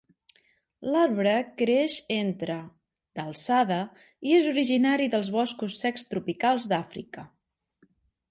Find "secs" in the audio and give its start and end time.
5.83-6.09